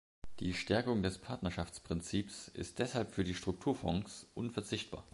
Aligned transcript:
Die 0.39 0.55
Stärkung 0.55 1.03
des 1.03 1.19
Partnerschaftsprinzips 1.19 2.47
ist 2.47 2.79
deshalb 2.79 3.11
für 3.13 3.23
die 3.23 3.35
Strukturfonds 3.35 4.25
unverzichtbar. 4.33 5.03